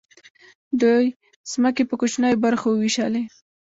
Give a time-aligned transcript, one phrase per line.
[0.81, 1.05] دوی
[1.51, 3.23] ځمکې په کوچنیو برخو وویشلې.